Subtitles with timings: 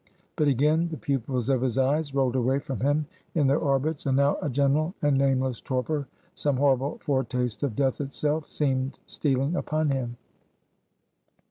[0.35, 3.05] But again the pupils of his eyes rolled away from him
[3.35, 8.01] in their orbits: and now a general and nameless torpor some horrible foretaste of death
[8.01, 10.17] itself seemed stealing upon him.